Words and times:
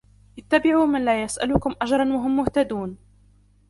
اتَّبِعُوا 0.37 0.85
مَنْ 0.85 1.05
لَا 1.05 1.23
يَسْأَلُكُمْ 1.23 1.75
أَجْرًا 1.81 2.13
وَهُمْ 2.13 2.37
مُهْتَدُونَ 2.37 2.97